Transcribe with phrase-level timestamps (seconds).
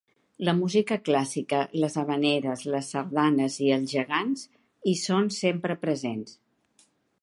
[0.47, 4.49] La música clàssica, les havaneres, les sardanes i els gegants
[4.93, 6.39] hi són sempre presents.